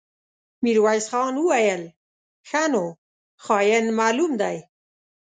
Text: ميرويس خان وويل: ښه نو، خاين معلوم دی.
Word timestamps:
ميرويس 0.63 1.05
خان 1.11 1.33
وويل: 1.45 1.83
ښه 2.49 2.63
نو، 2.73 2.83
خاين 3.43 3.85
معلوم 3.99 4.31
دی. 4.41 4.57